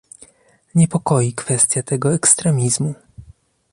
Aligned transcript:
Niepokoi 0.75 1.29
kwestia 1.41 1.83
tego 1.91 2.13
ekstremizmu 2.17 2.95